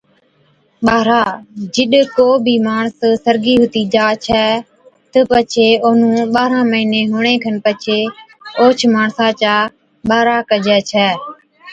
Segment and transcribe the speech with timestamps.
[0.85, 1.23] ٻارها،
[1.73, 4.45] جِڏ ڪو بِي ماڻس سرگِي ھُتِي جا ڇَي
[5.11, 7.99] تہ پڇي اونھُون ٻارھن مھِيني ھُوَڻي کن پڇي
[8.59, 9.53] اوھچ ماڻسا چا
[10.07, 11.07] ٻارھا ڪجَي ڇَي